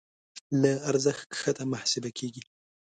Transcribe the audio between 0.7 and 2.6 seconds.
ارزښت کښته محاسبه کېږي.